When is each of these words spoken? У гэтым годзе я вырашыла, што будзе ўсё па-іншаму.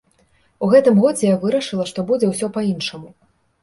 У 0.65 0.69
гэтым 0.71 0.97
годзе 1.03 1.29
я 1.33 1.37
вырашыла, 1.45 1.89
што 1.93 2.09
будзе 2.11 2.35
ўсё 2.35 2.55
па-іншаму. 2.61 3.19